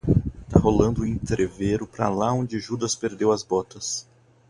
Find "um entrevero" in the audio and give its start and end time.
1.03-1.85